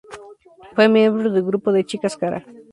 Fue 0.73 0.89
miembro 0.89 1.29
del 1.29 1.43
grupo 1.43 1.71
de 1.71 1.85
chicas 1.85 2.17
Kara. 2.17 2.43